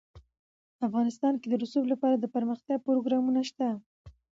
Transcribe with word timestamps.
افغانستان 0.87 1.33
کې 1.41 1.47
د 1.49 1.53
رسوب 1.63 1.83
لپاره 1.93 2.15
دپرمختیا 2.17 2.77
پروګرامونه 2.85 3.41
شته. 3.49 3.67